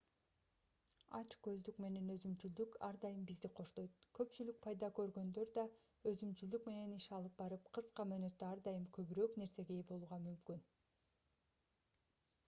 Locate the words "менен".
1.83-2.07, 6.71-6.97